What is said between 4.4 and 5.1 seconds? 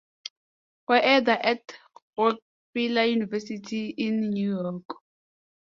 York.